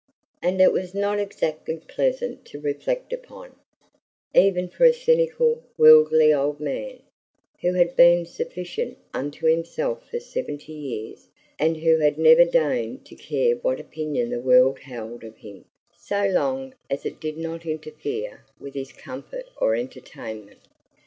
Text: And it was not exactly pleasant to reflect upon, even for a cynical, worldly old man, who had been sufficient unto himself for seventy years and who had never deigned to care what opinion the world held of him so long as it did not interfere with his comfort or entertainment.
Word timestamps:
And 0.41 0.59
it 0.59 0.73
was 0.73 0.95
not 0.95 1.19
exactly 1.19 1.77
pleasant 1.77 2.43
to 2.45 2.59
reflect 2.59 3.13
upon, 3.13 3.55
even 4.33 4.67
for 4.67 4.83
a 4.83 4.93
cynical, 4.95 5.61
worldly 5.77 6.33
old 6.33 6.59
man, 6.59 7.03
who 7.59 7.73
had 7.73 7.95
been 7.95 8.25
sufficient 8.25 8.97
unto 9.13 9.45
himself 9.45 10.09
for 10.09 10.19
seventy 10.19 10.73
years 10.73 11.27
and 11.59 11.77
who 11.77 11.99
had 11.99 12.17
never 12.17 12.45
deigned 12.45 13.05
to 13.05 13.15
care 13.15 13.57
what 13.57 13.79
opinion 13.79 14.31
the 14.31 14.41
world 14.41 14.79
held 14.79 15.23
of 15.23 15.37
him 15.37 15.65
so 15.95 16.25
long 16.27 16.73
as 16.89 17.05
it 17.05 17.19
did 17.19 17.37
not 17.37 17.67
interfere 17.67 18.43
with 18.59 18.73
his 18.73 18.91
comfort 18.91 19.45
or 19.57 19.75
entertainment. 19.75 20.61